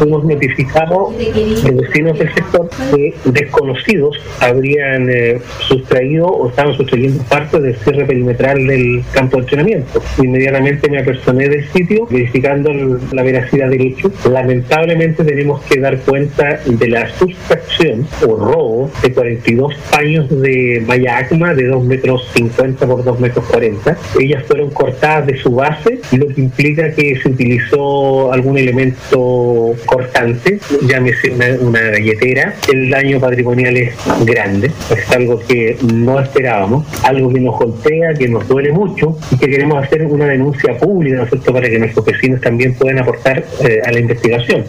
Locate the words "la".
13.12-13.22, 16.88-17.06, 43.90-43.98